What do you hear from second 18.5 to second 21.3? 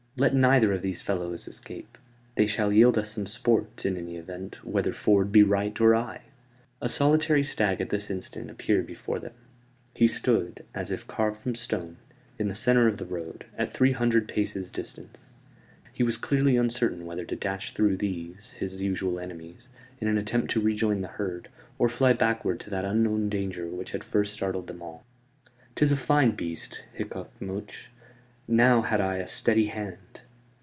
his usual enemies, in an attempt to rejoin the